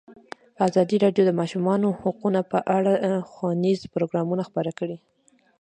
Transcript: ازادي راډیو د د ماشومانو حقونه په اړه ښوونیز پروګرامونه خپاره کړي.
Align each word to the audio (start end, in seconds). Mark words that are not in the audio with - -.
ازادي 0.67 0.97
راډیو 1.03 1.23
د 1.25 1.27
د 1.29 1.37
ماشومانو 1.41 1.87
حقونه 2.01 2.39
په 2.51 2.59
اړه 2.77 2.93
ښوونیز 3.31 3.79
پروګرامونه 3.93 4.43
خپاره 4.49 4.71
کړي. 4.79 4.97